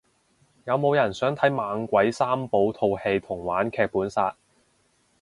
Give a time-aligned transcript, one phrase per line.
[0.65, 4.35] 有冇人想睇猛鬼三寶套戲同玩劇本殺